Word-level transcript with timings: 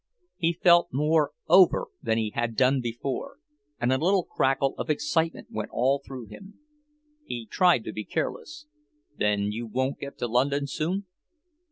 He 0.37 0.53
felt 0.63 0.91
more 0.91 1.29
"over" 1.47 1.85
than 2.01 2.17
he 2.17 2.31
had 2.33 2.55
done 2.55 2.81
before, 2.81 3.37
and 3.79 3.93
a 3.93 3.99
little 3.99 4.23
crackle 4.23 4.73
of 4.79 4.89
excitement 4.89 5.51
went 5.51 5.69
all 5.71 6.01
through 6.03 6.25
him. 6.25 6.57
He 7.23 7.45
tried 7.45 7.83
to 7.83 7.93
be 7.93 8.03
careless: 8.03 8.65
"Then 9.15 9.51
you 9.51 9.67
won't 9.67 9.99
get 9.99 10.17
to 10.17 10.27
London 10.27 10.65
soon?" 10.65 11.05